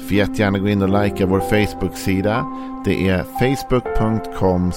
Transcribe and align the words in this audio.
Får 0.00 0.12
jättegärna 0.12 0.58
gå 0.58 0.68
in 0.68 0.82
och 0.82 1.02
likea 1.02 1.26
vår 1.26 1.40
Facebook-sida. 1.40 2.46
Det 2.84 3.08
är 3.08 3.22
facebook.com 3.22 4.72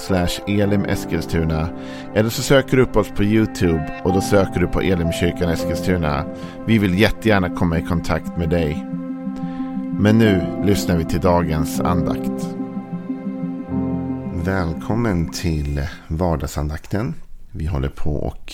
elimeskilstuna. 0.46 1.68
Eller 2.14 2.30
så 2.30 2.42
söker 2.42 2.76
du 2.76 2.82
upp 2.82 2.96
oss 2.96 3.08
på 3.08 3.24
YouTube 3.24 4.00
och 4.04 4.12
då 4.12 4.20
söker 4.20 4.60
du 4.60 4.66
på 4.66 4.80
Elimkyrkan 4.80 5.50
Eskilstuna. 5.50 6.24
Vi 6.66 6.78
vill 6.78 6.98
jättegärna 6.98 7.50
komma 7.50 7.78
i 7.78 7.82
kontakt 7.82 8.36
med 8.36 8.50
dig. 8.50 8.86
Men 9.98 10.18
nu 10.18 10.62
lyssnar 10.64 10.96
vi 10.96 11.04
till 11.04 11.20
dagens 11.20 11.80
andakt. 11.80 12.48
Välkommen 14.44 15.32
till 15.32 15.86
vardagsandakten. 16.08 17.14
Vi 17.50 17.66
håller 17.66 17.88
på 17.88 18.16
och 18.16 18.52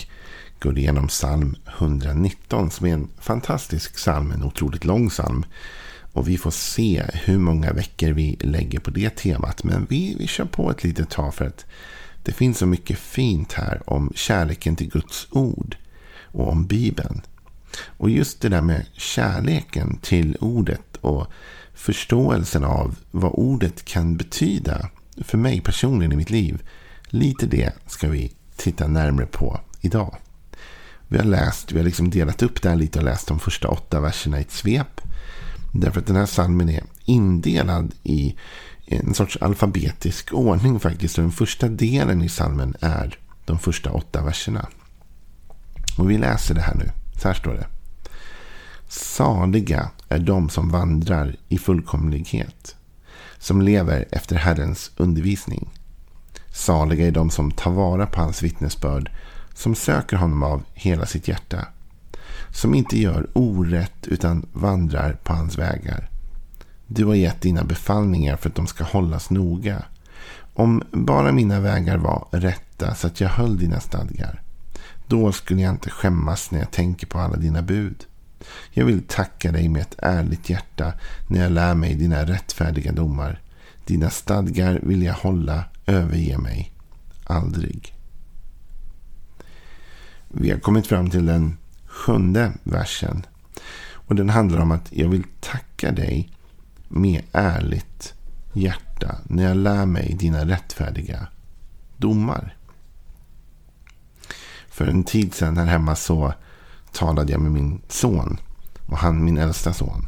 går 0.59 0.77
igenom 0.77 1.07
psalm 1.07 1.55
119 1.77 2.71
som 2.71 2.87
är 2.87 2.93
en 2.93 3.07
fantastisk 3.19 3.95
psalm, 3.95 4.31
en 4.31 4.43
otroligt 4.43 4.85
lång 4.85 5.09
psalm. 5.09 5.45
Och 6.13 6.27
vi 6.27 6.37
får 6.37 6.51
se 6.51 7.03
hur 7.13 7.37
många 7.37 7.73
veckor 7.73 8.11
vi 8.11 8.37
lägger 8.39 8.79
på 8.79 8.91
det 8.91 9.09
temat. 9.09 9.63
Men 9.63 9.87
vi, 9.89 10.15
vi 10.19 10.27
kör 10.27 10.45
på 10.45 10.71
ett 10.71 10.83
litet 10.83 11.09
tag 11.09 11.35
för 11.35 11.45
att 11.45 11.65
det 12.23 12.31
finns 12.31 12.57
så 12.57 12.65
mycket 12.65 12.99
fint 12.99 13.53
här 13.53 13.81
om 13.85 14.11
kärleken 14.15 14.75
till 14.75 14.89
Guds 14.89 15.27
ord 15.31 15.75
och 16.23 16.51
om 16.51 16.67
Bibeln. 16.67 17.21
Och 17.97 18.09
just 18.09 18.41
det 18.41 18.49
där 18.49 18.61
med 18.61 18.85
kärleken 18.93 19.97
till 19.97 20.37
ordet 20.39 20.97
och 21.01 21.27
förståelsen 21.73 22.63
av 22.63 22.95
vad 23.11 23.31
ordet 23.33 23.85
kan 23.85 24.17
betyda 24.17 24.89
för 25.17 25.37
mig 25.37 25.61
personligen 25.61 26.11
i 26.11 26.15
mitt 26.15 26.29
liv. 26.29 26.61
Lite 27.03 27.45
det 27.45 27.73
ska 27.87 28.09
vi 28.09 28.33
titta 28.55 28.87
närmare 28.87 29.25
på 29.25 29.59
idag. 29.81 30.15
Vi 31.07 31.17
har 31.17 31.25
läst, 31.25 31.71
vi 31.71 31.77
har 31.77 31.85
liksom 31.85 32.09
delat 32.09 32.43
upp 32.43 32.61
det 32.61 32.69
här 32.69 32.75
lite 32.75 32.99
och 32.99 33.05
läst 33.05 33.27
de 33.27 33.39
första 33.39 33.67
åtta 33.67 33.99
verserna 33.99 34.37
i 34.37 34.41
ett 34.41 34.51
svep. 34.51 35.01
Därför 35.71 35.99
att 35.99 36.07
den 36.07 36.15
här 36.15 36.25
salmen 36.25 36.69
är 36.69 36.83
indelad 37.05 37.93
i 38.03 38.35
en 38.85 39.13
sorts 39.13 39.37
alfabetisk 39.41 40.33
ordning 40.33 40.79
faktiskt. 40.79 41.17
Och 41.17 41.23
den 41.23 41.31
första 41.31 41.67
delen 41.67 42.21
i 42.21 42.29
salmen 42.29 42.75
är 42.79 43.17
de 43.45 43.59
första 43.59 43.91
åtta 43.91 44.23
verserna. 44.23 44.67
Och 45.97 46.11
vi 46.11 46.17
läser 46.17 46.55
det 46.55 46.61
här 46.61 46.75
nu. 46.75 46.91
Så 47.21 47.27
här 47.27 47.35
står 47.35 47.53
det. 47.53 47.67
Saliga 48.87 49.89
är 50.09 50.19
de 50.19 50.49
som 50.49 50.69
vandrar 50.69 51.35
i 51.49 51.57
fullkomlighet. 51.57 52.75
Som 53.39 53.61
lever 53.61 54.05
efter 54.11 54.35
Herrens 54.35 54.91
undervisning. 54.97 55.69
Saliga 56.53 57.07
är 57.07 57.11
de 57.11 57.29
som 57.29 57.51
tar 57.51 57.71
vara 57.71 58.05
på 58.05 58.21
hans 58.21 58.41
vittnesbörd. 58.41 59.11
Som 59.53 59.75
söker 59.75 60.17
honom 60.17 60.43
av 60.43 60.63
hela 60.73 61.05
sitt 61.05 61.27
hjärta 61.27 61.67
som 62.53 62.73
inte 62.73 62.99
gör 62.99 63.29
orätt 63.33 64.07
utan 64.07 64.45
vandrar 64.53 65.13
på 65.23 65.33
hans 65.33 65.57
vägar. 65.57 66.09
Du 66.87 67.05
har 67.05 67.15
gett 67.15 67.41
dina 67.41 67.63
befallningar 67.63 68.37
för 68.37 68.49
att 68.49 68.55
de 68.55 68.67
ska 68.67 68.83
hållas 68.83 69.29
noga. 69.29 69.83
Om 70.53 70.83
bara 70.91 71.31
mina 71.31 71.59
vägar 71.59 71.97
var 71.97 72.27
rätta 72.31 72.95
så 72.95 73.07
att 73.07 73.21
jag 73.21 73.29
höll 73.29 73.57
dina 73.57 73.79
stadgar. 73.79 74.41
Då 75.07 75.31
skulle 75.31 75.61
jag 75.61 75.73
inte 75.73 75.89
skämmas 75.89 76.51
när 76.51 76.59
jag 76.59 76.71
tänker 76.71 77.07
på 77.07 77.19
alla 77.19 77.37
dina 77.37 77.61
bud. 77.61 78.05
Jag 78.71 78.85
vill 78.85 79.03
tacka 79.03 79.51
dig 79.51 79.69
med 79.69 79.81
ett 79.81 79.95
ärligt 79.97 80.49
hjärta 80.49 80.93
när 81.27 81.43
jag 81.43 81.51
lär 81.51 81.75
mig 81.75 81.95
dina 81.95 82.25
rättfärdiga 82.25 82.91
domar. 82.91 83.41
Dina 83.85 84.09
stadgar 84.09 84.79
vill 84.83 85.03
jag 85.03 85.13
hålla, 85.13 85.63
överge 85.85 86.37
mig 86.37 86.73
aldrig. 87.23 87.95
Vi 90.27 90.51
har 90.51 90.59
kommit 90.59 90.87
fram 90.87 91.09
till 91.09 91.25
den 91.25 91.57
sjunde 92.01 92.51
versen. 92.63 93.25
Och 93.93 94.15
den 94.15 94.29
handlar 94.29 94.59
om 94.59 94.71
att 94.71 94.87
jag 94.91 95.09
vill 95.09 95.23
tacka 95.39 95.91
dig 95.91 96.31
med 96.87 97.23
ärligt 97.31 98.13
hjärta 98.53 99.15
när 99.23 99.43
jag 99.43 99.57
lär 99.57 99.85
mig 99.85 100.15
dina 100.19 100.45
rättfärdiga 100.45 101.27
domar. 101.97 102.55
För 104.69 104.87
en 104.87 105.03
tid 105.03 105.33
sedan 105.33 105.57
här 105.57 105.65
hemma 105.65 105.95
så 105.95 106.33
talade 106.91 107.31
jag 107.31 107.41
med 107.41 107.51
min 107.51 107.81
son. 107.87 108.37
Och 108.85 108.97
han 108.97 109.25
min 109.25 109.37
äldsta 109.37 109.73
son. 109.73 110.05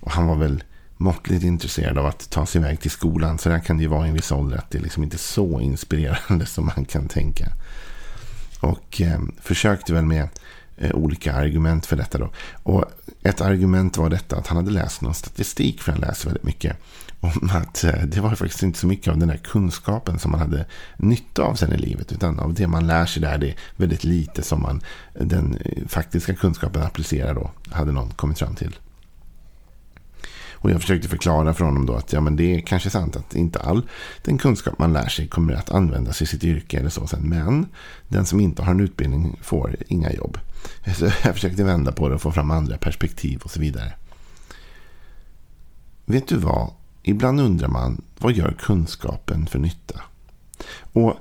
Och 0.00 0.10
han 0.10 0.26
var 0.26 0.36
väl 0.36 0.64
måttligt 0.96 1.44
intresserad 1.44 1.98
av 1.98 2.06
att 2.06 2.30
ta 2.30 2.46
sig 2.46 2.60
iväg 2.60 2.80
till 2.80 2.90
skolan. 2.90 3.38
Så 3.38 3.48
där 3.48 3.58
kan 3.58 3.76
det 3.76 3.82
ju 3.82 3.88
vara 3.88 4.06
i 4.06 4.08
en 4.08 4.14
viss 4.14 4.32
ålder 4.32 4.58
att 4.58 4.70
det 4.70 4.78
liksom 4.78 5.02
inte 5.02 5.16
är 5.16 5.18
så 5.18 5.60
inspirerande 5.60 6.46
som 6.54 6.66
man 6.76 6.84
kan 6.84 7.08
tänka. 7.08 7.48
Och 8.60 9.00
eh, 9.00 9.20
försökte 9.42 9.94
väl 9.94 10.04
med 10.04 10.28
Eh, 10.78 10.94
olika 10.94 11.34
argument 11.34 11.86
för 11.86 11.96
detta. 11.96 12.18
Då. 12.18 12.30
Och 12.62 12.84
ett 13.22 13.40
argument 13.40 13.96
var 13.96 14.10
detta 14.10 14.36
att 14.36 14.46
han 14.46 14.56
hade 14.56 14.70
läst 14.70 15.00
någon 15.00 15.14
statistik, 15.14 15.82
för 15.82 15.92
han 15.92 16.00
läser 16.00 16.26
väldigt 16.26 16.44
mycket, 16.44 16.76
om 17.20 17.50
att 17.52 17.84
eh, 17.84 18.02
det 18.02 18.20
var 18.20 18.34
faktiskt 18.34 18.62
inte 18.62 18.78
så 18.78 18.86
mycket 18.86 19.08
av 19.08 19.18
den 19.18 19.28
där 19.28 19.36
kunskapen 19.36 20.18
som 20.18 20.30
man 20.30 20.40
hade 20.40 20.66
nytta 20.96 21.42
av 21.42 21.54
sen 21.54 21.72
i 21.72 21.76
livet. 21.76 22.12
Utan 22.12 22.38
av 22.38 22.54
det 22.54 22.66
man 22.66 22.86
lär 22.86 23.06
sig 23.06 23.22
där, 23.22 23.38
det 23.38 23.48
är 23.48 23.56
väldigt 23.76 24.04
lite 24.04 24.42
som 24.42 24.62
man 24.62 24.80
eh, 25.14 25.26
den 25.26 25.58
faktiska 25.88 26.34
kunskapen 26.34 26.82
applicerar 26.82 27.34
då, 27.34 27.50
hade 27.70 27.92
någon 27.92 28.10
kommit 28.10 28.38
fram 28.38 28.54
till. 28.54 28.76
Och 30.56 30.70
jag 30.70 30.80
försökte 30.80 31.08
förklara 31.08 31.54
för 31.54 31.64
honom 31.64 31.86
då 31.86 31.94
att 31.94 32.12
ja, 32.12 32.20
men 32.20 32.36
det 32.36 32.54
är 32.54 32.60
kanske 32.60 32.90
sant 32.90 33.16
att 33.16 33.34
inte 33.34 33.58
all 33.58 33.88
den 34.22 34.38
kunskap 34.38 34.78
man 34.78 34.92
lär 34.92 35.08
sig 35.08 35.28
kommer 35.28 35.52
att 35.52 35.70
användas 35.70 36.22
i 36.22 36.26
sitt 36.26 36.44
yrke 36.44 36.78
eller 36.78 36.90
så 36.90 37.06
sen. 37.06 37.28
Men 37.28 37.66
den 38.08 38.26
som 38.26 38.40
inte 38.40 38.62
har 38.62 38.70
en 38.70 38.80
utbildning 38.80 39.38
får 39.42 39.76
inga 39.88 40.12
jobb. 40.12 40.38
Så 40.96 41.04
jag 41.04 41.34
försökte 41.34 41.64
vända 41.64 41.92
på 41.92 42.08
det 42.08 42.14
och 42.14 42.22
få 42.22 42.32
fram 42.32 42.50
andra 42.50 42.78
perspektiv 42.78 43.40
och 43.44 43.50
så 43.50 43.60
vidare. 43.60 43.92
Vet 46.04 46.28
du 46.28 46.36
vad? 46.36 46.70
Ibland 47.02 47.40
undrar 47.40 47.68
man, 47.68 48.02
vad 48.18 48.32
gör 48.32 48.56
kunskapen 48.60 49.46
för 49.46 49.58
nytta? 49.58 50.00
Och 50.92 51.16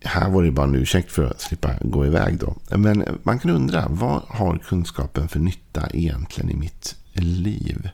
här 0.00 0.30
var 0.30 0.42
det 0.42 0.50
bara 0.50 0.66
en 0.66 0.74
ursäkt 0.74 1.12
för 1.12 1.24
att 1.30 1.40
slippa 1.40 1.70
gå 1.80 2.06
iväg 2.06 2.38
då. 2.38 2.56
Men 2.76 3.04
man 3.22 3.38
kan 3.38 3.50
undra, 3.50 3.86
vad 3.88 4.22
har 4.28 4.58
kunskapen 4.58 5.28
för 5.28 5.38
nytta 5.38 5.88
egentligen 5.92 6.50
i 6.50 6.54
mitt 6.54 6.96
liv? 7.20 7.88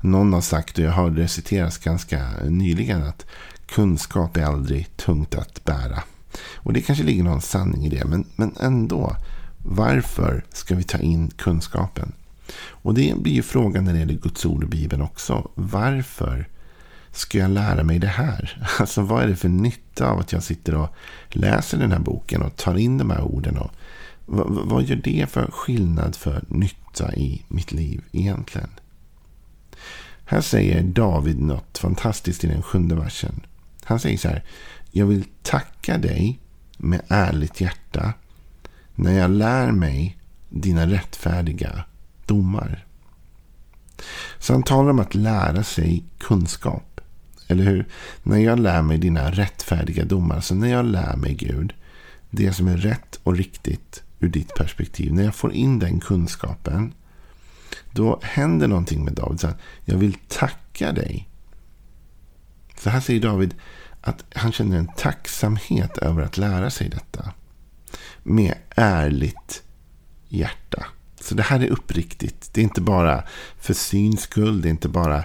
Någon 0.00 0.32
har 0.32 0.40
sagt, 0.40 0.78
och 0.78 0.84
jag 0.84 0.92
hörde 0.92 1.22
det 1.22 1.28
citeras 1.28 1.78
ganska 1.78 2.28
nyligen, 2.44 3.02
att 3.02 3.26
kunskap 3.66 4.36
är 4.36 4.44
aldrig 4.44 4.96
tungt 4.96 5.34
att 5.34 5.64
bära. 5.64 6.02
Och 6.54 6.72
det 6.72 6.80
kanske 6.80 7.04
ligger 7.04 7.22
någon 7.22 7.40
sanning 7.40 7.86
i 7.86 7.88
det, 7.88 8.04
men, 8.04 8.24
men 8.36 8.54
ändå. 8.60 9.16
Varför 9.68 10.44
ska 10.52 10.74
vi 10.74 10.82
ta 10.82 10.98
in 10.98 11.28
kunskapen? 11.28 12.12
Och 12.58 12.94
det 12.94 13.14
blir 13.16 13.32
ju 13.32 13.42
frågan 13.42 13.84
när 13.84 13.92
det 13.92 13.98
gäller 13.98 14.14
Guds 14.14 14.46
ord 14.46 14.62
och 14.62 14.68
Bibeln 14.68 15.02
också. 15.02 15.50
Varför 15.54 16.48
ska 17.12 17.38
jag 17.38 17.50
lära 17.50 17.82
mig 17.82 17.98
det 17.98 18.06
här? 18.06 18.68
Alltså 18.78 19.02
vad 19.02 19.22
är 19.22 19.28
det 19.28 19.36
för 19.36 19.48
nytta 19.48 20.10
av 20.10 20.18
att 20.18 20.32
jag 20.32 20.42
sitter 20.42 20.74
och 20.74 20.88
läser 21.28 21.78
den 21.78 21.92
här 21.92 21.98
boken 21.98 22.42
och 22.42 22.56
tar 22.56 22.76
in 22.76 22.98
de 22.98 23.10
här 23.10 23.22
orden? 23.22 23.58
Och 23.58 23.70
vad, 24.26 24.82
gör 24.82 24.96
det 24.96 25.30
för 25.30 25.50
skillnad 25.50 26.16
för 26.16 26.44
nytta 26.48 27.14
i 27.14 27.42
mitt 27.48 27.72
liv 27.72 28.04
egentligen? 28.12 28.70
Här 30.24 30.40
säger 30.40 30.82
David 30.82 31.40
något 31.40 31.78
fantastiskt 31.78 32.44
i 32.44 32.46
den 32.46 32.62
sjunde 32.62 32.94
versen. 32.94 33.46
Han 33.84 34.00
säger 34.00 34.18
så 34.18 34.28
här. 34.28 34.44
Jag 34.90 35.06
vill 35.06 35.24
tacka 35.42 35.98
dig 35.98 36.40
med 36.76 37.02
ärligt 37.08 37.60
hjärta 37.60 38.12
när 38.94 39.12
jag 39.12 39.30
lär 39.30 39.72
mig 39.72 40.18
dina 40.48 40.86
rättfärdiga 40.86 41.84
domar. 42.26 42.84
Så 44.38 44.52
han 44.52 44.62
talar 44.62 44.90
om 44.90 44.98
att 44.98 45.14
lära 45.14 45.62
sig 45.62 46.04
kunskap. 46.18 47.00
Eller 47.48 47.64
hur? 47.64 47.88
När 48.22 48.38
jag 48.38 48.58
lär 48.58 48.82
mig 48.82 48.98
dina 48.98 49.30
rättfärdiga 49.30 50.04
domar. 50.04 50.40
Så 50.40 50.54
när 50.54 50.68
jag 50.68 50.84
lär 50.84 51.16
mig 51.16 51.34
Gud. 51.34 51.74
Det 52.30 52.52
som 52.52 52.68
är 52.68 52.76
rätt 52.76 53.20
och 53.22 53.36
riktigt 53.36 54.02
ur 54.20 54.28
ditt 54.28 54.54
perspektiv. 54.54 55.14
När 55.14 55.24
jag 55.24 55.34
får 55.34 55.52
in 55.52 55.78
den 55.78 56.00
kunskapen. 56.00 56.94
Då 57.92 58.20
händer 58.22 58.68
någonting 58.68 59.04
med 59.04 59.14
David. 59.14 59.40
Så 59.40 59.48
jag 59.84 59.96
vill 59.96 60.14
tacka 60.28 60.92
dig. 60.92 61.28
Så 62.78 62.90
här 62.90 63.00
säger 63.00 63.20
David 63.20 63.54
att 64.00 64.24
han 64.34 64.52
känner 64.52 64.78
en 64.78 64.88
tacksamhet 64.96 65.98
över 65.98 66.22
att 66.22 66.36
lära 66.36 66.70
sig 66.70 66.88
detta 66.88 67.32
med 68.22 68.54
ärligt 68.76 69.62
hjärta. 70.28 70.86
Så 71.20 71.34
det 71.34 71.42
här 71.42 71.60
är 71.60 71.68
uppriktigt. 71.68 72.50
Det 72.52 72.60
är 72.60 72.62
inte 72.62 72.80
bara 72.80 73.24
för 73.60 73.74
syns 73.74 74.20
skull. 74.20 74.60
Det 74.62 74.68
är 74.68 74.70
inte 74.70 74.88
bara 74.88 75.24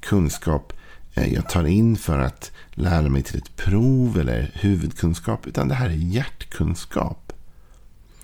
kunskap 0.00 0.72
eh, 1.14 1.34
jag 1.34 1.48
tar 1.48 1.64
in 1.64 1.96
för 1.96 2.18
att 2.18 2.52
lära 2.70 3.08
mig 3.08 3.22
till 3.22 3.38
ett 3.38 3.56
prov 3.56 4.18
eller 4.18 4.50
huvudkunskap. 4.54 5.46
Utan 5.46 5.68
det 5.68 5.74
här 5.74 5.86
är 5.86 5.94
hjärtkunskap. 5.94 7.29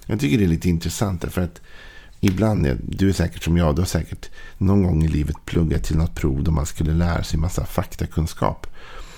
Jag 0.07 0.21
tycker 0.21 0.39
det 0.39 0.45
är 0.45 0.49
lite 0.49 0.69
intressant 0.69 1.25
för 1.33 1.41
att 1.41 1.61
ibland, 2.21 2.67
är, 2.67 2.79
du 2.83 3.09
är 3.09 3.13
säkert 3.13 3.43
som 3.43 3.57
jag, 3.57 3.75
du 3.75 3.81
har 3.81 3.87
säkert 3.87 4.31
någon 4.59 4.83
gång 4.83 5.05
i 5.05 5.09
livet 5.09 5.37
pluggat 5.45 5.85
till 5.85 5.97
något 5.97 6.15
prov 6.15 6.43
då 6.43 6.51
man 6.51 6.67
skulle 6.67 6.93
lära 6.93 7.23
sig 7.23 7.39
massa 7.39 7.67
faktakunskap. 7.67 8.67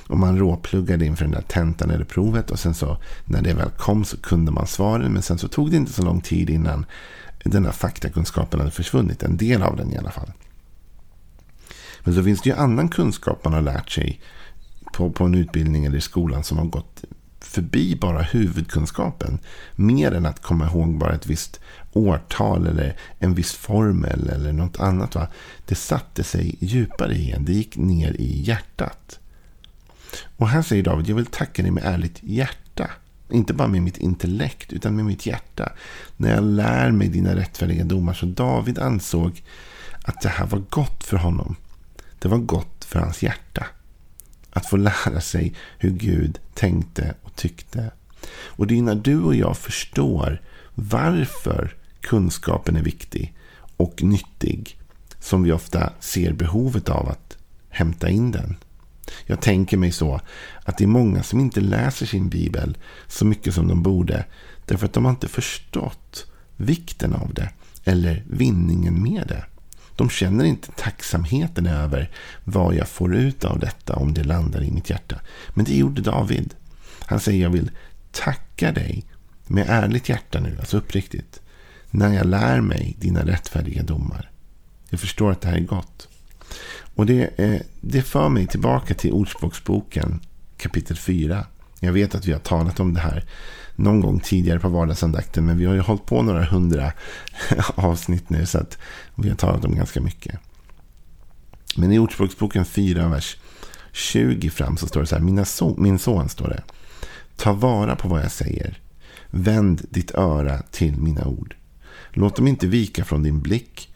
Och 0.06 0.18
man 0.18 0.38
råpluggade 0.38 1.06
inför 1.06 1.24
den 1.24 1.32
där 1.32 1.42
tentan 1.42 1.90
eller 1.90 2.04
provet 2.04 2.50
och 2.50 2.58
sen 2.58 2.74
så 2.74 2.98
när 3.24 3.42
det 3.42 3.54
väl 3.54 3.70
kom 3.70 4.04
så 4.04 4.16
kunde 4.16 4.52
man 4.52 4.66
svaren. 4.66 5.12
Men 5.12 5.22
sen 5.22 5.38
så 5.38 5.48
tog 5.48 5.70
det 5.70 5.76
inte 5.76 5.92
så 5.92 6.02
lång 6.02 6.20
tid 6.20 6.50
innan 6.50 6.86
den 7.44 7.62
där 7.62 7.72
faktakunskapen 7.72 8.60
hade 8.60 8.72
försvunnit. 8.72 9.22
En 9.22 9.36
del 9.36 9.62
av 9.62 9.76
den 9.76 9.92
i 9.92 9.98
alla 9.98 10.10
fall. 10.10 10.32
Men 12.00 12.14
så 12.14 12.22
finns 12.22 12.42
det 12.42 12.50
ju 12.50 12.56
annan 12.56 12.88
kunskap 12.88 13.44
man 13.44 13.52
har 13.52 13.62
lärt 13.62 13.90
sig 13.90 14.20
på, 14.92 15.10
på 15.10 15.24
en 15.24 15.34
utbildning 15.34 15.84
eller 15.84 15.98
i 15.98 16.00
skolan 16.00 16.44
som 16.44 16.58
har 16.58 16.64
gått 16.64 17.04
förbi 17.48 17.96
bara 17.96 18.22
huvudkunskapen. 18.22 19.38
Mer 19.74 20.12
än 20.12 20.26
att 20.26 20.42
komma 20.42 20.66
ihåg 20.66 20.98
bara 20.98 21.14
ett 21.14 21.26
visst 21.26 21.60
årtal 21.92 22.66
eller 22.66 22.96
en 23.18 23.34
viss 23.34 23.52
formel 23.52 24.28
eller 24.28 24.52
något 24.52 24.80
annat. 24.80 25.14
Va? 25.14 25.28
Det 25.66 25.74
satte 25.74 26.24
sig 26.24 26.54
djupare 26.60 27.14
igen. 27.14 27.44
Det 27.44 27.52
gick 27.52 27.76
ner 27.76 28.12
i 28.12 28.42
hjärtat. 28.42 29.18
Och 30.36 30.48
här 30.48 30.62
säger 30.62 30.82
David, 30.82 31.08
jag 31.08 31.16
vill 31.16 31.26
tacka 31.26 31.62
dig 31.62 31.70
med 31.70 31.84
ärligt 31.86 32.18
hjärta. 32.22 32.90
Inte 33.30 33.54
bara 33.54 33.68
med 33.68 33.82
mitt 33.82 33.98
intellekt, 33.98 34.72
utan 34.72 34.96
med 34.96 35.04
mitt 35.04 35.26
hjärta. 35.26 35.72
När 36.16 36.34
jag 36.34 36.44
lär 36.44 36.90
mig 36.90 37.08
dina 37.08 37.36
rättfärdiga 37.36 37.84
domar. 37.84 38.14
Så 38.14 38.26
David 38.26 38.78
ansåg 38.78 39.42
att 40.04 40.20
det 40.20 40.28
här 40.28 40.46
var 40.46 40.62
gott 40.70 41.04
för 41.04 41.16
honom. 41.16 41.56
Det 42.18 42.28
var 42.28 42.38
gott 42.38 42.84
för 42.84 43.00
hans 43.00 43.22
hjärta. 43.22 43.66
Att 44.58 44.66
få 44.66 44.76
lära 44.76 45.20
sig 45.20 45.54
hur 45.78 45.90
Gud 45.90 46.38
tänkte 46.54 47.14
och 47.22 47.36
tyckte. 47.36 47.90
Och 48.30 48.66
det 48.66 48.78
är 48.78 48.82
när 48.82 48.94
du 48.94 49.22
och 49.22 49.34
jag 49.34 49.56
förstår 49.56 50.42
varför 50.74 51.76
kunskapen 52.00 52.76
är 52.76 52.82
viktig 52.82 53.34
och 53.76 54.02
nyttig 54.02 54.78
som 55.20 55.42
vi 55.42 55.52
ofta 55.52 55.92
ser 56.00 56.32
behovet 56.32 56.88
av 56.88 57.08
att 57.08 57.38
hämta 57.68 58.08
in 58.08 58.30
den. 58.30 58.56
Jag 59.26 59.40
tänker 59.40 59.76
mig 59.76 59.92
så 59.92 60.20
att 60.64 60.78
det 60.78 60.84
är 60.84 60.88
många 60.88 61.22
som 61.22 61.40
inte 61.40 61.60
läser 61.60 62.06
sin 62.06 62.28
bibel 62.28 62.76
så 63.06 63.24
mycket 63.24 63.54
som 63.54 63.68
de 63.68 63.82
borde. 63.82 64.24
Därför 64.66 64.86
att 64.86 64.92
de 64.92 65.04
har 65.04 65.12
inte 65.12 65.28
förstått 65.28 66.26
vikten 66.56 67.14
av 67.14 67.34
det 67.34 67.50
eller 67.84 68.24
vinningen 68.30 69.02
med 69.02 69.24
det. 69.28 69.44
De 69.98 70.10
känner 70.10 70.44
inte 70.44 70.72
tacksamheten 70.72 71.66
över 71.66 72.10
vad 72.44 72.74
jag 72.74 72.88
får 72.88 73.14
ut 73.14 73.44
av 73.44 73.58
detta 73.58 73.96
om 73.96 74.14
det 74.14 74.24
landar 74.24 74.62
i 74.62 74.70
mitt 74.70 74.90
hjärta. 74.90 75.20
Men 75.54 75.64
det 75.64 75.76
gjorde 75.76 76.02
David. 76.02 76.54
Han 77.00 77.20
säger 77.20 77.42
jag 77.42 77.50
vill 77.50 77.70
tacka 78.12 78.72
dig 78.72 79.04
med 79.46 79.66
ärligt 79.68 80.08
hjärta 80.08 80.40
nu, 80.40 80.56
alltså 80.60 80.76
uppriktigt. 80.76 81.40
När 81.90 82.14
jag 82.14 82.26
lär 82.26 82.60
mig 82.60 82.96
dina 82.98 83.26
rättfärdiga 83.26 83.82
domar. 83.82 84.30
Jag 84.88 85.00
förstår 85.00 85.30
att 85.32 85.40
det 85.40 85.48
här 85.48 85.56
är 85.56 85.60
gott. 85.60 86.08
Och 86.94 87.06
det, 87.06 87.40
eh, 87.40 87.60
det 87.80 88.02
för 88.02 88.28
mig 88.28 88.46
tillbaka 88.46 88.94
till 88.94 89.12
Ordspråksboken 89.12 90.20
kapitel 90.56 90.96
4. 90.96 91.46
Jag 91.80 91.92
vet 91.92 92.14
att 92.14 92.26
vi 92.26 92.32
har 92.32 92.40
talat 92.40 92.80
om 92.80 92.94
det 92.94 93.00
här 93.00 93.24
någon 93.78 94.00
gång 94.00 94.20
tidigare 94.20 94.60
på 94.60 94.68
vardagsandakten. 94.68 95.46
Men 95.46 95.58
vi 95.58 95.64
har 95.64 95.74
ju 95.74 95.80
hållit 95.80 96.06
på 96.06 96.22
några 96.22 96.44
hundra 96.44 96.92
avsnitt 97.74 98.30
nu. 98.30 98.46
Så 98.46 98.58
att 98.58 98.78
vi 99.14 99.28
har 99.28 99.36
talat 99.36 99.64
om 99.64 99.74
ganska 99.74 100.00
mycket. 100.00 100.38
Men 101.76 101.92
i 101.92 101.98
Ordspråksboken 101.98 102.64
4, 102.64 103.08
vers 103.08 103.36
20 103.92 104.50
fram 104.50 104.76
så 104.76 104.86
står 104.86 105.00
det 105.00 105.06
så 105.06 105.14
här. 105.14 105.22
Mina 105.22 105.44
min 105.76 105.98
son 105.98 106.28
står 106.28 106.48
det. 106.48 106.62
Ta 107.36 107.52
vara 107.52 107.96
på 107.96 108.08
vad 108.08 108.22
jag 108.22 108.32
säger. 108.32 108.80
Vänd 109.30 109.86
ditt 109.90 110.14
öra 110.14 110.62
till 110.70 110.96
mina 110.96 111.26
ord. 111.26 111.56
Låt 112.10 112.36
dem 112.36 112.48
inte 112.48 112.66
vika 112.66 113.04
från 113.04 113.22
din 113.22 113.40
blick 113.40 113.94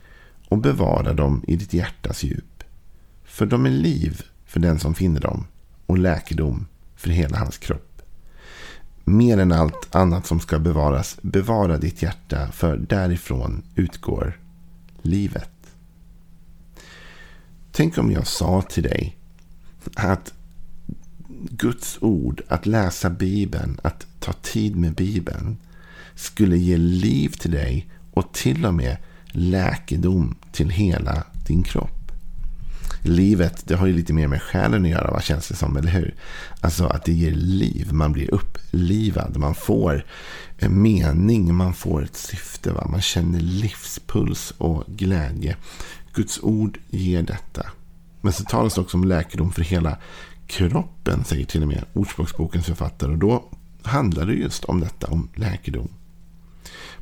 och 0.49 0.59
bevara 0.59 1.13
dem 1.13 1.45
i 1.47 1.57
ditt 1.57 1.73
hjärtas 1.73 2.23
djup. 2.23 2.65
För 3.25 3.47
de 3.47 3.67
är 3.67 3.71
liv 3.71 4.23
för 4.47 4.61
den 4.61 4.79
som 4.79 4.95
finner 4.95 5.21
dem 5.21 5.47
och 5.87 5.99
läkedom 5.99 6.67
för 6.97 7.11
hela 7.11 7.39
hans 7.39 7.59
kropp. 7.59 7.92
Mer 9.05 9.39
än 9.39 9.53
allt 9.53 9.95
annat 9.95 10.27
som 10.27 10.41
ska 10.41 10.59
bevaras, 10.59 11.17
bevara 11.23 11.79
ditt 11.79 12.03
hjärta, 12.03 12.53
för 12.53 12.77
därifrån 12.77 13.63
utgår 13.75 14.39
livet. 15.03 15.51
Tänk 17.73 17.99
om 17.99 18.13
jag 18.13 18.27
sa 18.27 18.63
till 18.63 18.83
dig 18.83 19.17
att 19.95 20.33
Guds 21.51 21.99
ord, 22.01 22.43
att 22.49 22.67
läsa 22.67 23.11
Bibeln, 23.11 23.81
att 23.83 24.07
ta 24.21 24.33
tid 24.33 24.77
med 24.77 24.95
Bibeln 24.95 25.57
skulle 26.15 26.59
ge 26.59 26.77
liv 26.77 27.29
till 27.29 27.51
dig 27.51 27.91
och 28.13 28.33
till 28.33 28.67
och 28.67 28.75
med 28.75 28.97
läkedom 29.27 30.35
till 30.53 30.71
hela 30.71 31.25
din 31.47 31.63
kropp 31.63 32.02
livet, 33.03 33.63
det 33.67 33.75
har 33.75 33.87
ju 33.87 33.93
lite 33.93 34.13
mer 34.13 34.29
med 34.29 34.43
själen 34.43 34.85
att 34.85 34.91
göra, 34.91 35.11
vad 35.11 35.23
känns 35.23 35.49
det 35.49 35.55
som, 35.55 35.77
eller 35.77 35.91
hur? 35.91 36.15
Alltså 36.61 36.87
att 36.87 37.05
det 37.05 37.13
ger 37.13 37.31
liv, 37.31 37.93
man 37.93 38.13
blir 38.13 38.35
upplivad, 38.35 39.37
man 39.37 39.55
får 39.55 40.05
en 40.59 40.83
mening, 40.83 41.55
man 41.55 41.75
får 41.75 42.05
ett 42.05 42.17
syfte, 42.17 42.73
va? 42.73 42.87
man 42.91 43.01
känner 43.01 43.41
livspuls 43.41 44.55
och 44.59 44.85
glädje. 44.87 45.57
Guds 46.15 46.41
ord 46.43 46.79
ger 46.91 47.23
detta. 47.23 47.67
Men 48.21 48.33
så 48.33 48.45
talas 48.45 48.75
det 48.75 48.81
också 48.81 48.97
om 48.97 49.05
läkedom 49.05 49.53
för 49.53 49.63
hela 49.63 49.97
kroppen, 50.47 51.25
säger 51.25 51.45
till 51.45 51.63
och 51.63 51.69
med 51.69 51.85
Ordspråksbokens 51.93 52.67
författare. 52.67 53.13
Och 53.13 53.19
då 53.19 53.45
handlar 53.83 54.27
det 54.27 54.35
just 54.35 54.65
om 54.65 54.81
detta, 54.81 55.07
om 55.07 55.29
läkedom. 55.35 55.89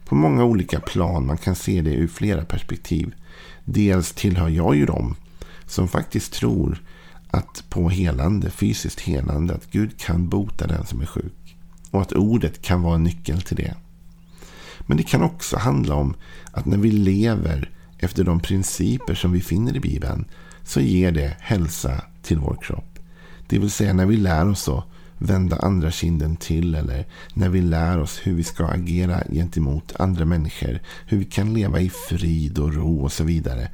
På 0.05 0.15
många 0.15 0.45
olika 0.45 0.81
plan, 0.81 1.27
man 1.27 1.39
kan 1.39 1.55
se 1.55 1.83
det 1.83 1.95
ur 1.95 2.09
flera 2.09 2.45
perspektiv. 2.45 3.15
Dels 3.65 4.13
tillhör 4.13 4.49
jag 4.49 4.77
ju 4.77 4.87
dem 4.87 5.17
som 5.71 5.89
faktiskt 5.89 6.33
tror 6.33 6.83
att 7.31 7.65
på 7.69 7.89
helande, 7.89 8.51
fysiskt 8.51 9.01
helande, 9.01 9.55
att 9.55 9.71
Gud 9.71 9.99
kan 9.99 10.29
bota 10.29 10.67
den 10.67 10.87
som 10.87 11.01
är 11.01 11.07
sjuk. 11.07 11.57
Och 11.91 12.01
att 12.01 12.13
ordet 12.13 12.63
kan 12.63 12.83
vara 12.83 12.95
en 12.95 13.05
nyckel 13.05 13.43
till 13.43 13.57
det. 13.57 13.75
Men 14.87 14.97
det 14.97 15.03
kan 15.03 15.23
också 15.23 15.57
handla 15.57 15.95
om 15.95 16.15
att 16.53 16.67
när 16.67 16.79
vi 16.79 16.91
lever 16.91 17.71
efter 17.99 18.25
de 18.25 18.41
principer 18.41 19.15
som 19.15 19.33
vi 19.33 19.41
finner 19.41 19.77
i 19.77 19.81
Bibeln 19.81 20.25
så 20.65 20.81
ger 20.81 21.13
det 21.13 21.37
hälsa 21.41 22.05
till 22.23 22.39
vår 22.39 22.59
kropp. 22.63 22.99
Det 23.49 23.59
vill 23.59 23.71
säga 23.71 23.93
när 23.93 24.07
vi 24.07 24.17
lär 24.17 24.49
oss 24.49 24.69
att 24.69 24.85
vända 25.21 25.57
andra 25.57 25.91
kinden 25.91 26.37
till 26.37 26.75
eller 26.75 27.07
när 27.35 27.49
vi 27.49 27.61
lär 27.61 28.01
oss 28.01 28.21
hur 28.23 28.35
vi 28.35 28.45
ska 28.45 28.67
agera 28.67 29.23
gentemot 29.31 30.01
andra 30.01 30.25
människor, 30.25 30.81
hur 31.07 31.19
vi 31.19 31.25
kan 31.25 31.55
leva 31.55 31.81
i 31.81 31.91
frid 32.09 32.59
och 32.59 32.75
ro 32.75 33.05
och 33.05 33.13
så 33.13 33.25
vidare. 33.25 33.69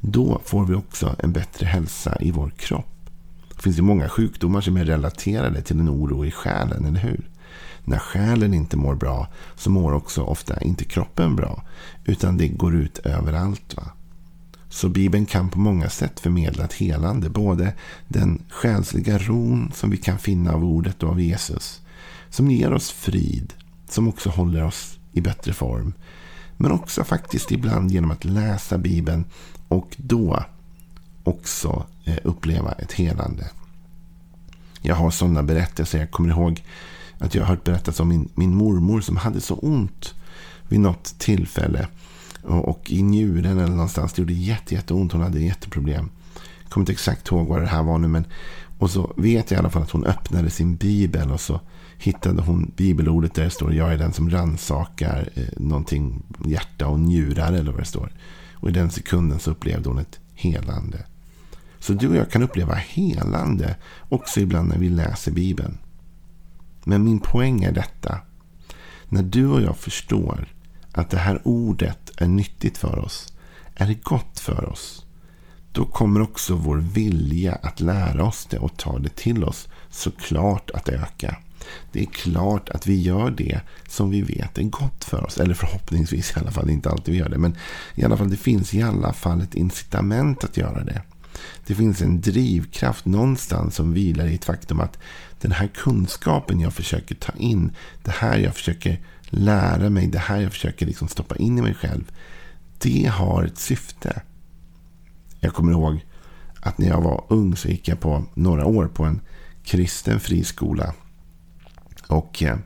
Då 0.00 0.40
får 0.44 0.64
vi 0.64 0.74
också 0.74 1.16
en 1.18 1.32
bättre 1.32 1.66
hälsa 1.66 2.16
i 2.20 2.30
vår 2.30 2.50
kropp. 2.50 3.10
Det 3.56 3.62
finns 3.62 3.78
ju 3.78 3.82
många 3.82 4.08
sjukdomar 4.08 4.60
som 4.60 4.76
är 4.76 4.84
relaterade 4.84 5.62
till 5.62 5.80
en 5.80 5.90
oro 5.90 6.24
i 6.24 6.30
själen, 6.30 6.84
eller 6.84 7.00
hur? 7.00 7.28
När 7.84 7.98
själen 7.98 8.54
inte 8.54 8.76
mår 8.76 8.94
bra 8.94 9.28
så 9.56 9.70
mår 9.70 9.92
också 9.92 10.22
ofta 10.22 10.60
inte 10.60 10.84
kroppen 10.84 11.36
bra. 11.36 11.64
Utan 12.04 12.36
det 12.36 12.48
går 12.48 12.74
ut 12.74 12.98
överallt. 12.98 13.76
Va? 13.76 13.82
Så 14.72 14.88
Bibeln 14.88 15.26
kan 15.26 15.48
på 15.48 15.58
många 15.58 15.90
sätt 15.90 16.20
förmedla 16.20 16.64
ett 16.64 16.72
helande. 16.72 17.30
Både 17.30 17.74
den 18.08 18.42
själsliga 18.48 19.18
ron 19.18 19.72
som 19.74 19.90
vi 19.90 19.96
kan 19.96 20.18
finna 20.18 20.52
av 20.52 20.64
ordet 20.64 21.02
och 21.02 21.10
av 21.10 21.20
Jesus. 21.20 21.80
Som 22.30 22.50
ger 22.50 22.72
oss 22.72 22.90
frid. 22.90 23.52
Som 23.88 24.08
också 24.08 24.30
håller 24.30 24.64
oss 24.64 24.98
i 25.12 25.20
bättre 25.20 25.52
form. 25.52 25.92
Men 26.56 26.72
också 26.72 27.04
faktiskt 27.04 27.52
ibland 27.52 27.90
genom 27.90 28.10
att 28.10 28.24
läsa 28.24 28.78
Bibeln 28.78 29.24
och 29.68 29.96
då 29.96 30.44
också 31.24 31.86
eh, 32.04 32.18
uppleva 32.22 32.72
ett 32.72 32.92
helande. 32.92 33.50
Jag 34.82 34.94
har 34.94 35.10
sådana 35.10 35.42
berättelser. 35.42 35.98
Jag 35.98 36.10
kommer 36.10 36.28
ihåg 36.28 36.64
att 37.18 37.34
jag 37.34 37.42
har 37.42 37.48
hört 37.48 37.64
berättas 37.64 38.00
om 38.00 38.08
min, 38.08 38.28
min 38.34 38.54
mormor 38.54 39.00
som 39.00 39.16
hade 39.16 39.40
så 39.40 39.54
ont 39.54 40.14
vid 40.68 40.80
något 40.80 41.18
tillfälle. 41.18 41.88
Och, 42.42 42.90
i 42.90 43.02
njuren 43.02 43.58
eller 43.58 43.74
någonstans. 43.74 44.12
Det 44.12 44.22
gjorde 44.22 44.32
jätte, 44.32 44.74
jätteont. 44.74 45.12
Hon 45.12 45.20
hade 45.20 45.40
jätteproblem. 45.40 46.10
Jag 46.62 46.70
kommer 46.70 46.82
inte 46.82 46.92
exakt 46.92 47.30
ihåg 47.30 47.46
vad 47.46 47.60
det 47.60 47.66
här 47.66 47.82
var 47.82 47.98
nu. 47.98 48.08
Men, 48.08 48.24
och 48.78 48.90
så 48.90 49.12
vet 49.16 49.50
jag 49.50 49.58
i 49.58 49.60
alla 49.60 49.70
fall 49.70 49.82
att 49.82 49.90
hon 49.90 50.04
öppnade 50.04 50.50
sin 50.50 50.76
bibel. 50.76 51.30
Och 51.30 51.40
så 51.40 51.60
hittade 51.98 52.42
hon 52.42 52.72
bibelordet 52.76 53.34
där 53.34 53.44
det 53.44 53.50
står. 53.50 53.74
Jag 53.74 53.92
är 53.92 53.98
den 53.98 54.12
som 54.12 54.30
rannsakar 54.30 55.28
eh, 55.34 55.44
någonting. 55.56 56.22
Hjärta 56.44 56.86
och 56.86 57.00
njurar 57.00 57.52
eller 57.52 57.72
vad 57.72 57.80
det 57.80 57.84
står. 57.84 58.12
Och 58.52 58.68
i 58.68 58.72
den 58.72 58.90
sekunden 58.90 59.38
så 59.38 59.50
upplevde 59.50 59.88
hon 59.88 59.98
ett 59.98 60.20
helande. 60.34 61.04
Så 61.78 61.92
du 61.92 62.08
och 62.08 62.16
jag 62.16 62.30
kan 62.30 62.42
uppleva 62.42 62.74
helande 62.74 63.76
också 64.08 64.40
ibland 64.40 64.68
när 64.68 64.78
vi 64.78 64.88
läser 64.88 65.32
Bibeln. 65.32 65.78
Men 66.84 67.04
min 67.04 67.20
poäng 67.20 67.64
är 67.64 67.72
detta. 67.72 68.18
När 69.08 69.22
du 69.22 69.46
och 69.46 69.62
jag 69.62 69.76
förstår 69.76 70.48
att 70.92 71.10
det 71.10 71.18
här 71.18 71.40
ordet 71.44 72.10
är 72.16 72.26
nyttigt 72.26 72.78
för 72.78 72.98
oss, 72.98 73.32
är 73.74 73.86
det 73.86 74.02
gott 74.02 74.40
för 74.40 74.64
oss, 74.72 75.06
då 75.72 75.84
kommer 75.84 76.22
också 76.22 76.54
vår 76.54 76.76
vilja 76.76 77.54
att 77.54 77.80
lära 77.80 78.24
oss 78.24 78.46
det 78.50 78.58
och 78.58 78.76
ta 78.76 78.98
det 78.98 79.16
till 79.16 79.44
oss 79.44 79.68
såklart 79.90 80.70
att 80.70 80.88
öka. 80.88 81.36
Det 81.92 82.00
är 82.00 82.06
klart 82.06 82.68
att 82.68 82.86
vi 82.86 83.00
gör 83.00 83.30
det 83.30 83.60
som 83.88 84.10
vi 84.10 84.22
vet 84.22 84.58
är 84.58 84.62
gott 84.62 85.04
för 85.04 85.26
oss. 85.26 85.38
Eller 85.38 85.54
förhoppningsvis 85.54 86.36
i 86.36 86.40
alla 86.40 86.50
fall, 86.50 86.70
inte 86.70 86.90
alltid 86.90 87.14
vi 87.14 87.20
gör 87.20 87.28
det. 87.28 87.38
Men 87.38 87.56
i 87.94 88.04
alla 88.04 88.16
fall, 88.16 88.30
det 88.30 88.36
finns 88.36 88.74
i 88.74 88.82
alla 88.82 89.12
fall 89.12 89.42
ett 89.42 89.54
incitament 89.54 90.44
att 90.44 90.56
göra 90.56 90.84
det. 90.84 91.02
Det 91.66 91.74
finns 91.74 92.02
en 92.02 92.20
drivkraft 92.20 93.04
någonstans 93.04 93.74
som 93.74 93.92
vilar 93.92 94.26
i 94.26 94.34
ett 94.34 94.44
faktum 94.44 94.80
att 94.80 94.98
den 95.40 95.52
här 95.52 95.66
kunskapen 95.66 96.60
jag 96.60 96.74
försöker 96.74 97.14
ta 97.14 97.32
in, 97.36 97.72
det 98.02 98.10
här 98.10 98.38
jag 98.38 98.54
försöker 98.54 99.00
lära 99.32 99.90
mig, 99.90 100.06
det 100.06 100.18
här 100.18 100.40
jag 100.40 100.52
försöker 100.52 100.86
liksom 100.86 101.08
stoppa 101.08 101.36
in 101.36 101.58
i 101.58 101.62
mig 101.62 101.74
själv. 101.74 102.12
Det 102.78 103.06
har 103.12 103.44
ett 103.44 103.58
syfte. 103.58 104.22
Jag 105.40 105.54
kommer 105.54 105.72
ihåg 105.72 106.06
att 106.60 106.78
när 106.78 106.88
jag 106.88 107.00
var 107.00 107.24
ung 107.28 107.56
så 107.56 107.68
gick 107.68 107.88
jag 107.88 108.00
på 108.00 108.24
några 108.34 108.66
år 108.66 108.88
på 108.88 109.04
en 109.04 109.20
kristen 109.64 110.20
friskola. 110.20 110.94
Och 112.06 112.42
eh, 112.42 112.56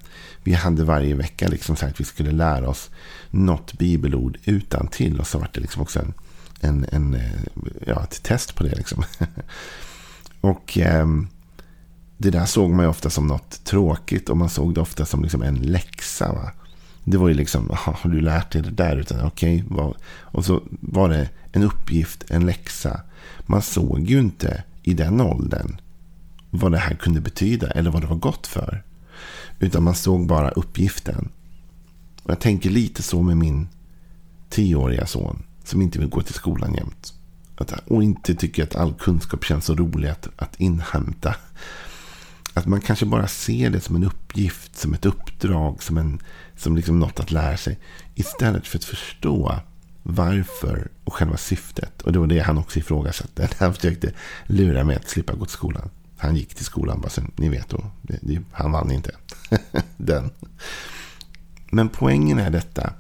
vi 0.42 0.52
hade 0.52 0.84
varje 0.84 1.14
vecka 1.14 1.48
liksom 1.48 1.76
sagt 1.76 1.92
att 1.92 2.00
vi 2.00 2.04
skulle 2.04 2.30
lära 2.30 2.68
oss 2.68 2.90
något 3.30 3.78
bibelord 3.78 4.38
utan 4.44 4.88
till 4.88 5.20
Och 5.20 5.26
så 5.26 5.38
var 5.38 5.50
det 5.54 5.60
liksom 5.60 5.82
också 5.82 6.00
en, 6.00 6.14
en, 6.60 6.86
en, 6.92 7.14
eh, 7.14 7.40
ja, 7.86 8.02
ett 8.02 8.22
test 8.22 8.54
på 8.54 8.64
det. 8.64 8.76
Liksom. 8.76 9.04
och 10.40 10.78
eh, 10.78 11.06
det 12.18 12.30
där 12.30 12.46
såg 12.46 12.70
man 12.70 12.84
ju 12.84 12.88
ofta 12.88 13.10
som 13.10 13.26
något 13.26 13.64
tråkigt. 13.64 14.28
Och 14.28 14.36
man 14.36 14.48
såg 14.48 14.74
det 14.74 14.80
ofta 14.80 15.04
som 15.04 15.22
liksom 15.22 15.42
en 15.42 15.56
läxa. 15.56 16.32
Va? 16.32 16.50
Det 17.04 17.16
var 17.16 17.28
ju 17.28 17.34
liksom, 17.34 17.70
har 17.74 18.10
du 18.10 18.20
lärt 18.20 18.52
dig 18.52 18.62
det 18.62 18.70
där? 18.70 18.96
Utan 18.96 19.26
okej, 19.26 19.64
okay, 19.70 19.92
och 20.08 20.44
så 20.44 20.62
var 20.80 21.08
det 21.08 21.28
en 21.52 21.62
uppgift, 21.62 22.24
en 22.28 22.46
läxa. 22.46 23.00
Man 23.40 23.62
såg 23.62 24.00
ju 24.00 24.18
inte 24.18 24.64
i 24.82 24.94
den 24.94 25.20
åldern 25.20 25.80
vad 26.50 26.72
det 26.72 26.78
här 26.78 26.94
kunde 26.94 27.20
betyda 27.20 27.70
eller 27.70 27.90
vad 27.90 28.02
det 28.02 28.06
var 28.06 28.16
gott 28.16 28.46
för. 28.46 28.82
Utan 29.58 29.82
man 29.82 29.94
såg 29.94 30.26
bara 30.26 30.50
uppgiften. 30.50 31.28
Och 32.22 32.30
jag 32.30 32.40
tänker 32.40 32.70
lite 32.70 33.02
så 33.02 33.22
med 33.22 33.36
min 33.36 33.68
tioåriga 34.48 35.06
son 35.06 35.42
som 35.64 35.82
inte 35.82 35.98
vill 35.98 36.08
gå 36.08 36.22
till 36.22 36.34
skolan 36.34 36.74
jämt. 36.74 37.12
och 37.86 38.02
inte 38.02 38.34
tycker 38.34 38.62
att 38.62 38.76
all 38.76 38.94
kunskap 38.94 39.44
känns 39.44 39.64
så 39.64 39.74
rolig 39.74 40.08
att, 40.08 40.28
att 40.36 40.60
inhämta. 40.60 41.34
Att 42.56 42.66
man 42.66 42.80
kanske 42.80 43.06
bara 43.06 43.28
ser 43.28 43.70
det 43.70 43.80
som 43.80 43.96
en 43.96 44.04
uppgift, 44.04 44.76
som 44.76 44.94
ett 44.94 45.06
uppdrag, 45.06 45.82
som, 45.82 45.98
en, 45.98 46.18
som 46.56 46.76
liksom 46.76 46.98
något 46.98 47.20
att 47.20 47.30
lära 47.30 47.56
sig. 47.56 47.78
Istället 48.14 48.66
för 48.66 48.78
att 48.78 48.84
förstå 48.84 49.60
varför 50.02 50.88
och 51.04 51.12
själva 51.12 51.36
syftet. 51.36 52.02
Och 52.02 52.12
det 52.12 52.18
var 52.18 52.26
det 52.26 52.40
han 52.40 52.58
också 52.58 52.78
ifrågasatte. 52.78 53.48
Han 53.58 53.74
försökte 53.74 54.12
lura 54.46 54.84
mig 54.84 54.96
att 54.96 55.08
slippa 55.08 55.34
gå 55.34 55.44
till 55.44 55.52
skolan. 55.52 55.90
Han 56.16 56.36
gick 56.36 56.54
till 56.54 56.64
skolan 56.64 57.00
bara 57.00 57.08
sen, 57.08 57.32
ni 57.36 57.48
vet 57.48 57.68
då. 57.68 57.90
Det, 58.02 58.18
det, 58.22 58.42
han 58.52 58.72
vann 58.72 58.90
inte. 58.90 59.10
Den. 59.96 60.30
Men 61.70 61.88
poängen 61.88 62.38
är 62.38 62.50
detta. 62.50 62.92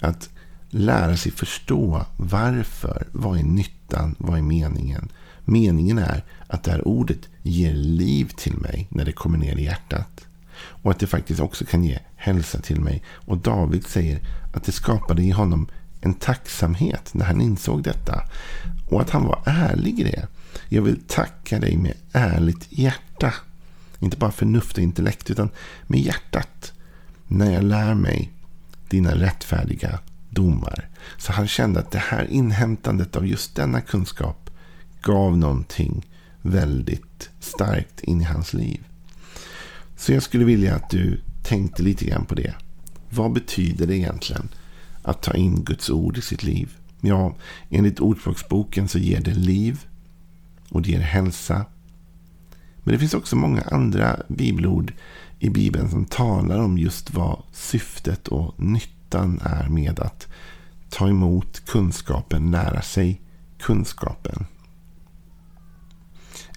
Att 0.00 0.28
lära 0.70 1.16
sig 1.16 1.32
förstå 1.32 2.06
varför. 2.16 3.06
Vad 3.12 3.38
är 3.38 3.42
nyttan? 3.42 4.14
Vad 4.18 4.38
är 4.38 4.42
meningen? 4.42 5.08
Meningen 5.48 5.98
är 5.98 6.24
att 6.46 6.62
det 6.62 6.70
här 6.70 6.88
ordet 6.88 7.28
ger 7.42 7.74
liv 7.74 8.32
till 8.36 8.56
mig 8.56 8.86
när 8.90 9.04
det 9.04 9.12
kommer 9.12 9.38
ner 9.38 9.56
i 9.56 9.64
hjärtat. 9.64 10.26
Och 10.58 10.90
att 10.90 10.98
det 10.98 11.06
faktiskt 11.06 11.40
också 11.40 11.64
kan 11.64 11.84
ge 11.84 11.98
hälsa 12.16 12.60
till 12.60 12.80
mig. 12.80 13.02
Och 13.08 13.38
David 13.38 13.86
säger 13.86 14.20
att 14.54 14.64
det 14.64 14.72
skapade 14.72 15.22
i 15.22 15.30
honom 15.30 15.68
en 16.00 16.14
tacksamhet 16.14 17.14
när 17.14 17.24
han 17.24 17.40
insåg 17.40 17.82
detta. 17.82 18.22
Och 18.90 19.00
att 19.00 19.10
han 19.10 19.24
var 19.24 19.42
ärlig 19.46 20.00
i 20.00 20.02
det. 20.02 20.26
Jag 20.68 20.82
vill 20.82 21.00
tacka 21.06 21.58
dig 21.58 21.76
med 21.76 21.94
ärligt 22.12 22.66
hjärta. 22.68 23.34
Inte 23.98 24.16
bara 24.16 24.32
förnuft 24.32 24.76
och 24.76 24.82
intellekt 24.82 25.30
utan 25.30 25.50
med 25.86 26.00
hjärtat. 26.00 26.72
När 27.26 27.52
jag 27.52 27.64
lär 27.64 27.94
mig 27.94 28.32
dina 28.88 29.14
rättfärdiga 29.14 29.98
domar. 30.30 30.88
Så 31.18 31.32
han 31.32 31.48
kände 31.48 31.80
att 31.80 31.90
det 31.90 31.98
här 31.98 32.24
inhämtandet 32.30 33.16
av 33.16 33.26
just 33.26 33.56
denna 33.56 33.80
kunskap 33.80 34.47
gav 35.02 35.38
någonting 35.38 36.06
väldigt 36.42 37.30
starkt 37.40 38.00
in 38.00 38.20
i 38.20 38.24
hans 38.24 38.52
liv. 38.54 38.80
Så 39.96 40.12
jag 40.12 40.22
skulle 40.22 40.44
vilja 40.44 40.74
att 40.74 40.90
du 40.90 41.20
tänkte 41.42 41.82
lite 41.82 42.04
grann 42.04 42.24
på 42.24 42.34
det. 42.34 42.54
Vad 43.10 43.32
betyder 43.32 43.86
det 43.86 43.96
egentligen 43.96 44.48
att 45.02 45.22
ta 45.22 45.34
in 45.34 45.64
Guds 45.64 45.90
ord 45.90 46.18
i 46.18 46.22
sitt 46.22 46.42
liv? 46.42 46.76
Ja, 47.00 47.34
enligt 47.70 48.00
Ordspråksboken 48.00 48.88
så 48.88 48.98
ger 48.98 49.20
det 49.20 49.34
liv 49.34 49.86
och 50.68 50.82
det 50.82 50.90
ger 50.90 51.00
hälsa. 51.00 51.64
Men 52.82 52.92
det 52.92 52.98
finns 52.98 53.14
också 53.14 53.36
många 53.36 53.62
andra 53.62 54.22
bibelord 54.28 54.92
i 55.38 55.50
Bibeln 55.50 55.90
som 55.90 56.04
talar 56.04 56.58
om 56.58 56.78
just 56.78 57.14
vad 57.14 57.42
syftet 57.52 58.28
och 58.28 58.60
nyttan 58.60 59.40
är 59.44 59.68
med 59.68 60.00
att 60.00 60.26
ta 60.90 61.08
emot 61.08 61.66
kunskapen, 61.66 62.50
lära 62.50 62.82
sig 62.82 63.20
kunskapen. 63.58 64.46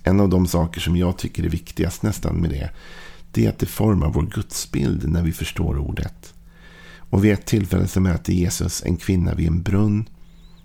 En 0.04 0.20
av 0.20 0.30
de 0.30 0.48
saker 0.48 0.82
som 0.82 0.98
jag 0.98 1.18
tycker 1.18 1.44
är 1.44 1.50
viktigast 1.50 2.04
nästan 2.04 2.36
med 2.36 2.50
det, 2.50 2.70
det 3.32 3.46
är 3.46 3.50
att 3.50 3.60
det 3.60 3.66
formar 3.66 4.10
vår 4.10 4.24
gudsbild 4.24 5.10
när 5.10 5.24
vi 5.24 5.32
förstår 5.32 5.78
ordet. 5.78 6.34
Och 6.98 7.26
vid 7.26 7.34
ett 7.34 7.46
tillfälle 7.46 7.88
så 7.88 8.00
möter 8.00 8.34
Jesus 8.34 8.84
en 8.86 8.98
kvinna 8.98 9.34
vid 9.34 9.48
en 9.48 9.62
brunn. 9.62 10.10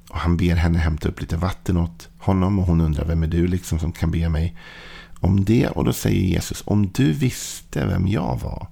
Och 0.09 0.19
han 0.19 0.37
ber 0.37 0.55
henne 0.55 0.79
hämta 0.79 1.09
upp 1.09 1.21
lite 1.21 1.37
vatten 1.37 1.77
åt 1.77 2.09
honom. 2.19 2.59
Och 2.59 2.67
hon 2.67 2.81
undrar, 2.81 3.05
vem 3.05 3.23
är 3.23 3.27
du 3.27 3.47
liksom 3.47 3.79
som 3.79 3.93
kan 3.93 4.11
be 4.11 4.29
mig 4.29 4.57
om 5.21 5.45
det? 5.45 5.69
Och 5.69 5.85
då 5.85 5.93
säger 5.93 6.23
Jesus, 6.23 6.63
om 6.67 6.91
du 6.95 7.13
visste 7.13 7.87
vem 7.87 8.09
jag 8.09 8.41
var. 8.43 8.67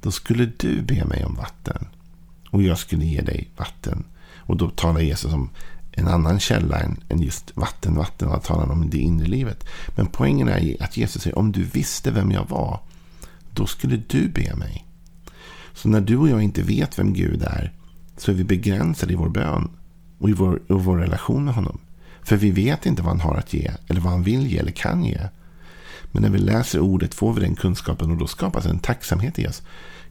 Då 0.00 0.10
skulle 0.10 0.52
du 0.56 0.82
be 0.82 1.04
mig 1.04 1.24
om 1.24 1.34
vatten. 1.34 1.86
Och 2.50 2.62
jag 2.62 2.78
skulle 2.78 3.04
ge 3.04 3.20
dig 3.20 3.48
vatten. 3.56 4.04
Och 4.36 4.56
då 4.56 4.70
talar 4.70 5.00
Jesus 5.00 5.32
om 5.32 5.50
en 5.92 6.08
annan 6.08 6.40
källa 6.40 6.80
än, 6.80 7.22
just 7.22 7.56
vatten. 7.56 7.94
Vatten 7.94 8.28
och 8.28 8.42
talar 8.42 8.72
om 8.72 8.90
det 8.90 8.98
inre 8.98 9.26
livet. 9.26 9.64
Men 9.96 10.06
poängen 10.06 10.48
är 10.48 10.82
att 10.82 10.96
Jesus 10.96 11.22
säger, 11.22 11.38
om 11.38 11.52
du 11.52 11.64
visste 11.64 12.10
vem 12.10 12.30
jag 12.30 12.48
var. 12.48 12.80
Då 13.50 13.66
skulle 13.66 13.96
du 13.96 14.28
be 14.28 14.54
mig. 14.54 14.86
Så 15.74 15.88
när 15.88 16.00
du 16.00 16.16
och 16.16 16.28
jag 16.28 16.42
inte 16.42 16.62
vet 16.62 16.98
vem 16.98 17.12
Gud 17.12 17.42
är 17.42 17.72
så 18.16 18.30
är 18.30 18.34
vi 18.34 18.44
begränsade 18.44 19.12
i 19.12 19.16
vår 19.16 19.28
bön 19.28 19.70
och 20.18 20.30
i 20.30 20.32
vår, 20.32 20.56
i 20.56 20.62
vår 20.68 20.98
relation 20.98 21.44
med 21.44 21.54
honom. 21.54 21.78
För 22.22 22.36
vi 22.36 22.50
vet 22.50 22.86
inte 22.86 23.02
vad 23.02 23.10
han 23.10 23.20
har 23.20 23.36
att 23.36 23.52
ge 23.52 23.70
eller 23.88 24.00
vad 24.00 24.12
han 24.12 24.22
vill 24.22 24.46
ge 24.46 24.58
eller 24.58 24.72
kan 24.72 25.04
ge. 25.04 25.18
Men 26.12 26.22
när 26.22 26.30
vi 26.30 26.38
läser 26.38 26.80
ordet 26.80 27.14
får 27.14 27.32
vi 27.32 27.40
den 27.40 27.54
kunskapen 27.54 28.10
och 28.10 28.16
då 28.16 28.26
skapas 28.26 28.66
en 28.66 28.78
tacksamhet 28.78 29.38
i 29.38 29.46
oss. 29.46 29.62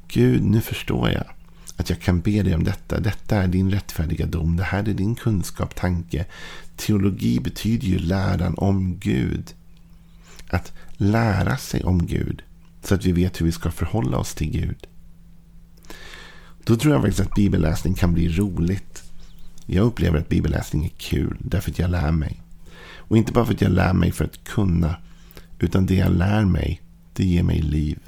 Gud, 0.07 0.43
nu 0.43 0.61
förstår 0.61 1.09
jag 1.09 1.23
att 1.81 1.89
jag 1.89 1.99
kan 1.99 2.21
be 2.21 2.43
dig 2.43 2.55
om 2.55 2.63
detta. 2.63 2.99
Detta 2.99 3.37
är 3.43 3.47
din 3.47 3.71
rättfärdiga 3.71 4.25
dom. 4.25 4.57
Det 4.57 4.63
här 4.63 4.89
är 4.89 4.93
din 4.93 5.15
kunskap, 5.15 5.75
tanke. 5.75 6.25
Teologi 6.75 7.39
betyder 7.39 7.87
ju 7.87 7.99
läran 7.99 8.55
om 8.57 8.97
Gud. 8.99 9.53
Att 10.49 10.73
lära 10.97 11.57
sig 11.57 11.83
om 11.83 12.05
Gud. 12.05 12.41
Så 12.83 12.95
att 12.95 13.05
vi 13.05 13.11
vet 13.11 13.41
hur 13.41 13.45
vi 13.45 13.51
ska 13.51 13.71
förhålla 13.71 14.17
oss 14.17 14.35
till 14.35 14.51
Gud. 14.51 14.87
Då 16.63 16.75
tror 16.75 16.93
jag 16.93 17.01
faktiskt 17.01 17.27
att 17.27 17.35
bibelläsning 17.35 17.93
kan 17.93 18.13
bli 18.13 18.29
roligt. 18.29 19.03
Jag 19.65 19.85
upplever 19.85 20.19
att 20.19 20.29
bibelläsning 20.29 20.85
är 20.85 20.91
kul 20.97 21.37
därför 21.39 21.71
att 21.71 21.79
jag 21.79 21.91
lär 21.91 22.11
mig. 22.11 22.41
Och 22.95 23.17
inte 23.17 23.31
bara 23.31 23.45
för 23.45 23.53
att 23.53 23.61
jag 23.61 23.71
lär 23.71 23.93
mig 23.93 24.11
för 24.11 24.25
att 24.25 24.43
kunna. 24.43 24.95
Utan 25.59 25.85
det 25.85 25.95
jag 25.95 26.11
lär 26.11 26.45
mig, 26.45 26.81
det 27.13 27.25
ger 27.25 27.43
mig 27.43 27.61
liv. 27.61 27.99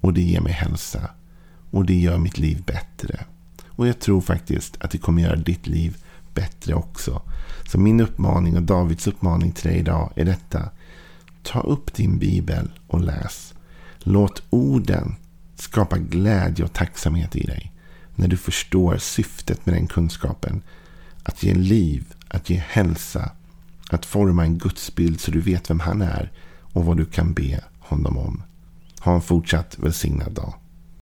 Och 0.00 0.14
det 0.14 0.22
ger 0.22 0.40
mig 0.40 0.52
hälsa. 0.52 1.10
Och 1.70 1.84
det 1.84 2.00
gör 2.00 2.18
mitt 2.18 2.38
liv 2.38 2.62
bättre. 2.66 3.24
Och 3.68 3.88
jag 3.88 4.00
tror 4.00 4.20
faktiskt 4.20 4.76
att 4.80 4.90
det 4.90 4.98
kommer 4.98 5.22
göra 5.22 5.36
ditt 5.36 5.66
liv 5.66 5.96
bättre 6.34 6.74
också. 6.74 7.22
Så 7.70 7.80
min 7.80 8.00
uppmaning 8.00 8.56
och 8.56 8.62
Davids 8.62 9.06
uppmaning 9.06 9.52
till 9.52 9.70
dig 9.70 9.78
idag 9.78 10.12
är 10.16 10.24
detta. 10.24 10.70
Ta 11.42 11.60
upp 11.60 11.94
din 11.94 12.18
bibel 12.18 12.70
och 12.86 13.00
läs. 13.00 13.54
Låt 13.98 14.42
orden 14.50 15.16
skapa 15.56 15.98
glädje 15.98 16.64
och 16.64 16.72
tacksamhet 16.72 17.36
i 17.36 17.46
dig 17.46 17.72
när 18.14 18.28
du 18.28 18.36
förstår 18.36 18.96
syftet 18.96 19.66
med 19.66 19.74
den 19.74 19.86
kunskapen. 19.86 20.62
Att 21.22 21.42
ge 21.42 21.54
liv, 21.54 22.14
att 22.28 22.50
ge 22.50 22.62
hälsa, 22.68 23.30
att 23.90 24.06
forma 24.06 24.44
en 24.44 24.58
gudsbild 24.58 25.20
så 25.20 25.30
du 25.30 25.40
vet 25.40 25.70
vem 25.70 25.80
han 25.80 26.02
är 26.02 26.32
och 26.72 26.84
vad 26.84 26.96
du 26.96 27.04
kan 27.04 27.32
be 27.32 27.64
honom 27.78 28.18
om. 28.18 28.42
Ha 29.00 29.14
en 29.14 29.22
fortsatt 29.22 29.78
välsignad 29.78 30.32
dag. 30.32 30.54